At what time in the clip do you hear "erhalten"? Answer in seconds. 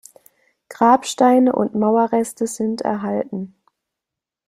2.81-3.53